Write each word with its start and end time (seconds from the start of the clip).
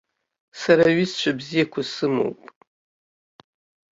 Сара 0.59 0.83
аҩызцәа 0.89 1.31
бзиақәа 1.37 1.81
сымоуп. 1.91 2.41